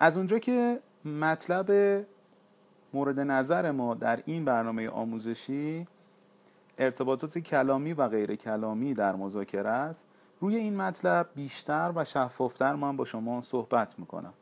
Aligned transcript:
از 0.00 0.16
اونجا 0.16 0.38
که 0.38 0.80
مطلب 1.04 1.70
مورد 2.94 3.20
نظر 3.20 3.70
ما 3.70 3.94
در 3.94 4.22
این 4.26 4.44
برنامه 4.44 4.88
آموزشی 4.88 5.86
ارتباطات 6.78 7.38
کلامی 7.38 7.92
و 7.92 8.08
غیر 8.08 8.34
کلامی 8.34 8.94
در 8.94 9.16
مذاکره 9.16 9.70
است 9.70 10.06
روی 10.40 10.56
این 10.56 10.76
مطلب 10.76 11.28
بیشتر 11.34 11.92
و 11.94 12.04
شفافتر 12.04 12.74
من 12.74 12.96
با 12.96 13.04
شما 13.04 13.42
صحبت 13.42 13.98
می‌کنم. 13.98 14.32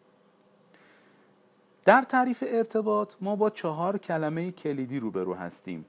در 1.84 2.03
تعریف 2.03 2.44
ارتباط 2.46 3.14
ما 3.21 3.37
با 3.37 3.50
چهار 3.50 3.98
کلمه 3.98 4.50
کلیدی 4.50 5.00
روبرو 5.00 5.34
هستیم. 5.34 5.84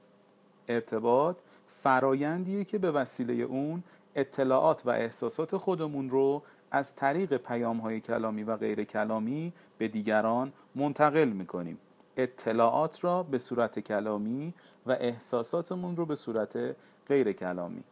ارتباط 0.68 1.36
فرایندیه 1.68 2.64
که 2.64 2.78
به 2.78 2.90
وسیله 2.90 3.34
اون 3.34 3.82
اطلاعات 4.14 4.86
و 4.86 4.90
احساسات 4.90 5.56
خودمون 5.56 6.10
رو 6.10 6.42
از 6.70 6.96
طریق 6.96 7.36
پیام 7.36 7.78
های 7.78 8.00
کلامی 8.00 8.42
و 8.42 8.56
غیر 8.56 8.84
کلامی 8.84 9.52
به 9.78 9.88
دیگران 9.88 10.52
منتقل 10.74 11.28
می‌کنیم. 11.28 11.78
اطلاعات 12.16 13.04
را 13.04 13.22
به 13.22 13.38
صورت 13.38 13.78
کلامی 13.78 14.54
و 14.86 14.92
احساساتمون 14.92 15.96
رو 15.96 16.06
به 16.06 16.16
صورت 16.16 16.76
غیر 17.08 17.32
کلامی. 17.32 17.84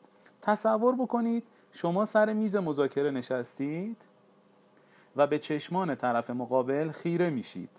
تصور 0.42 0.94
بکنید 0.94 1.44
شما 1.72 2.04
سر 2.04 2.32
میز 2.32 2.56
مذاکره 2.56 3.10
نشستید 3.10 3.96
و 5.16 5.26
به 5.26 5.38
چشمان 5.38 5.94
طرف 5.94 6.30
مقابل 6.30 6.90
خیره 6.90 7.30
میشید. 7.30 7.70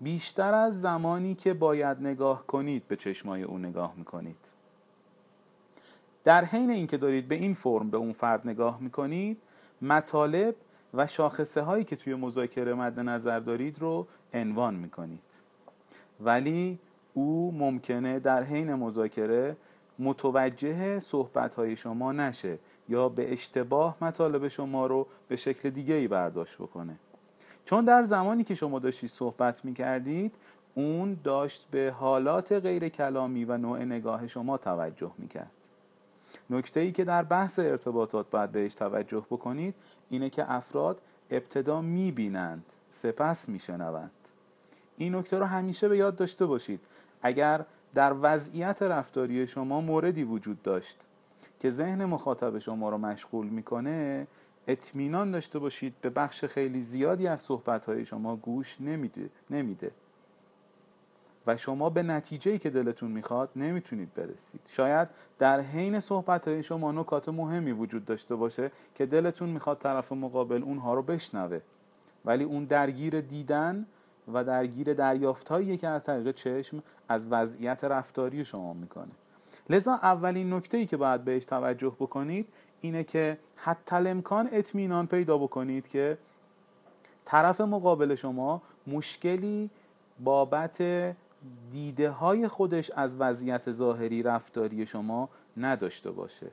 بیشتر 0.00 0.54
از 0.54 0.80
زمانی 0.80 1.34
که 1.34 1.54
باید 1.54 2.00
نگاه 2.00 2.46
کنید 2.46 2.88
به 2.88 2.96
چشمای 2.96 3.42
او 3.42 3.58
نگاه 3.58 3.94
می‌کنید. 3.96 4.52
در 6.24 6.44
حین 6.44 6.70
اینکه 6.70 6.96
دارید 6.96 7.28
به 7.28 7.34
این 7.34 7.54
فرم 7.54 7.90
به 7.90 7.96
اون 7.96 8.12
فرد 8.12 8.48
نگاه 8.48 8.80
می‌کنید 8.80 9.42
مطالب 9.82 10.54
و 10.94 11.06
شاخصه 11.06 11.62
هایی 11.62 11.84
که 11.84 11.96
توی 11.96 12.14
مذاکره 12.14 12.74
مد 12.74 13.00
نظر 13.00 13.40
دارید 13.40 13.78
رو 13.78 14.06
عنوان 14.34 14.74
می‌کنید. 14.74 15.20
ولی 16.20 16.78
او 17.14 17.52
ممکنه 17.52 18.18
در 18.18 18.42
حین 18.42 18.74
مذاکره 18.74 19.56
متوجه 19.98 20.98
صحبت 20.98 21.54
های 21.54 21.76
شما 21.76 22.12
نشه 22.12 22.58
یا 22.88 23.08
به 23.08 23.32
اشتباه 23.32 23.96
مطالب 24.00 24.48
شما 24.48 24.86
رو 24.86 25.06
به 25.28 25.36
شکل 25.36 25.70
دیگه 25.70 25.94
ای 25.94 26.08
برداشت 26.08 26.58
بکنه. 26.58 26.96
چون 27.64 27.84
در 27.84 28.04
زمانی 28.04 28.44
که 28.44 28.54
شما 28.54 28.78
داشتید 28.78 29.10
صحبت 29.10 29.64
می 29.64 29.74
کردید 29.74 30.34
اون 30.74 31.16
داشت 31.24 31.68
به 31.70 31.94
حالات 31.98 32.52
غیر 32.52 32.88
کلامی 32.88 33.44
و 33.44 33.56
نوع 33.56 33.84
نگاه 33.84 34.26
شما 34.26 34.58
توجه 34.58 35.12
می 35.18 35.28
کرد 35.28 35.50
نکته 36.50 36.80
ای 36.80 36.92
که 36.92 37.04
در 37.04 37.22
بحث 37.22 37.58
ارتباطات 37.58 38.30
باید 38.30 38.52
بهش 38.52 38.74
توجه 38.74 39.26
بکنید 39.30 39.74
اینه 40.10 40.30
که 40.30 40.52
افراد 40.52 41.00
ابتدا 41.30 41.80
می 41.80 42.12
بینند 42.12 42.64
سپس 42.90 43.48
می 43.48 43.60
شنوند 43.60 44.10
این 44.96 45.14
نکته 45.14 45.38
رو 45.38 45.44
همیشه 45.44 45.88
به 45.88 45.96
یاد 45.96 46.16
داشته 46.16 46.46
باشید. 46.46 46.80
اگر 47.22 47.64
در 47.94 48.14
وضعیت 48.20 48.82
رفتاری 48.82 49.46
شما 49.46 49.80
موردی 49.80 50.24
وجود 50.24 50.62
داشت 50.62 51.06
که 51.60 51.70
ذهن 51.70 52.04
مخاطب 52.04 52.58
شما 52.58 52.88
رو 52.88 52.98
مشغول 52.98 53.46
می‌کنه 53.46 54.26
اطمینان 54.68 55.30
داشته 55.30 55.58
باشید 55.58 55.94
به 56.00 56.10
بخش 56.10 56.44
خیلی 56.44 56.82
زیادی 56.82 57.26
از 57.26 57.40
صحبتهای 57.40 58.04
شما 58.04 58.36
گوش 58.36 58.80
نمیده 58.80 59.30
نمیده. 59.50 59.90
و 61.46 61.56
شما 61.56 61.90
به 61.90 62.02
نتیجه 62.02 62.58
که 62.58 62.70
دلتون 62.70 63.10
می‌خواد 63.10 63.50
نمی‌تونید 63.56 64.14
برسید. 64.14 64.60
شاید 64.68 65.08
در 65.38 65.60
حین 65.60 66.00
صحبت 66.00 66.60
شما 66.60 66.92
نکات 66.92 67.28
مهمی 67.28 67.72
وجود 67.72 68.04
داشته 68.04 68.34
باشه 68.34 68.70
که 68.94 69.06
دلتون 69.06 69.48
می‌خواد 69.48 69.78
طرف 69.78 70.12
مقابل 70.12 70.62
اونها 70.62 70.94
رو 70.94 71.02
بشنوه. 71.02 71.60
ولی 72.24 72.44
اون 72.44 72.64
درگیر 72.64 73.20
دیدن 73.20 73.86
و 74.32 74.44
درگیر 74.44 74.94
دریافت 74.94 75.48
هایی 75.48 75.76
که 75.76 75.88
از 75.88 76.04
طریق 76.04 76.34
چشم 76.34 76.82
از 77.08 77.26
وضعیت 77.30 77.84
رفتاری 77.84 78.44
شما 78.44 78.72
می‌کنه. 78.72 79.12
لذا 79.70 79.92
اولین 79.92 80.52
نکته 80.52 80.78
ای 80.78 80.86
که 80.86 80.96
باید 80.96 81.24
بهش 81.24 81.44
توجه 81.44 81.96
بکنید 82.00 82.48
اینه 82.80 83.04
که 83.04 83.38
حتی 83.56 83.96
امکان 83.96 84.48
اطمینان 84.52 85.06
پیدا 85.06 85.38
بکنید 85.38 85.88
که 85.88 86.18
طرف 87.24 87.60
مقابل 87.60 88.14
شما 88.14 88.62
مشکلی 88.86 89.70
بابت 90.24 90.82
دیده 91.70 92.10
های 92.10 92.48
خودش 92.48 92.90
از 92.90 93.16
وضعیت 93.20 93.72
ظاهری 93.72 94.22
رفتاری 94.22 94.86
شما 94.86 95.28
نداشته 95.56 96.10
باشه. 96.10 96.50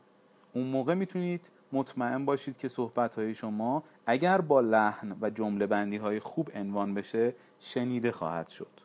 اون 0.53 0.67
موقع 0.67 0.93
می‌تونید 0.93 1.49
مطمئن 1.71 2.25
باشید 2.25 2.57
که 2.57 2.67
صحبت 2.67 3.15
های 3.15 3.33
شما 3.33 3.83
اگر 4.05 4.41
با 4.41 4.61
لحن 4.61 5.17
و 5.21 5.29
جمله 5.29 5.67
بندی 5.67 5.97
های 5.97 6.19
خوب 6.19 6.49
عنوان 6.55 6.93
بشه 6.93 7.35
شنیده 7.59 8.11
خواهد 8.11 8.47
شد. 8.47 8.82